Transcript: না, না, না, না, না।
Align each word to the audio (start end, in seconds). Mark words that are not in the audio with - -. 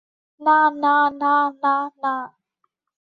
না, 0.41 0.69
না, 0.69 1.09
না, 1.21 1.33
না, 1.63 1.91
না। 2.03 2.15